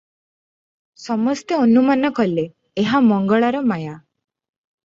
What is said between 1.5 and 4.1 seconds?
ଅନୁମାନ କଲେ, ଏହା ମଙ୍ଗଳାର ମାୟା।